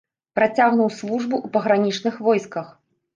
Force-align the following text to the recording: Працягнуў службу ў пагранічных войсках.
Працягнуў 0.37 0.87
службу 0.99 1.35
ў 1.41 1.47
пагранічных 1.57 2.17
войсках. 2.29 2.73